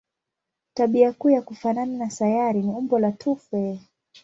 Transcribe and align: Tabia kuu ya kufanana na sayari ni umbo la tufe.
Tabia 0.73 1.13
kuu 1.13 1.29
ya 1.29 1.41
kufanana 1.41 1.97
na 1.97 2.09
sayari 2.09 2.61
ni 2.61 2.69
umbo 2.73 2.99
la 2.99 3.11
tufe. 3.11 3.79